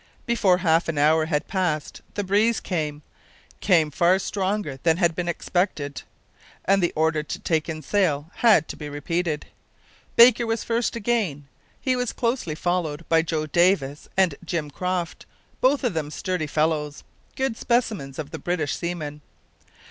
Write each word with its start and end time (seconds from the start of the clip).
Before 0.25 0.57
half 0.57 0.87
an 0.87 0.97
hour 0.97 1.25
had 1.27 1.47
passed 1.47 2.01
the 2.15 2.23
breeze 2.23 2.59
came 2.59 3.03
came 3.59 3.91
far 3.91 4.17
stronger 4.17 4.79
than 4.81 4.97
had 4.97 5.13
been 5.13 5.27
expected 5.29 6.01
and 6.65 6.81
the 6.81 6.91
order 6.95 7.21
to 7.21 7.37
take 7.37 7.69
in 7.69 7.83
sail 7.83 8.31
had 8.37 8.67
to 8.69 8.75
be 8.75 8.89
repeated. 8.89 9.45
Baker 10.15 10.47
was 10.47 10.63
first 10.63 10.95
again. 10.95 11.47
He 11.79 11.95
was 11.95 12.13
closely 12.13 12.55
followed 12.55 13.07
by 13.09 13.21
Joe 13.21 13.45
Davis 13.45 14.09
and 14.17 14.33
Jim 14.43 14.71
Croft, 14.71 15.27
both 15.61 15.83
of 15.83 15.93
them 15.93 16.09
sturdy 16.09 16.47
fellows 16.47 17.03
good 17.35 17.55
specimens 17.55 18.17
of 18.17 18.31
the 18.31 18.39
British 18.39 18.75
seaman. 18.75 19.21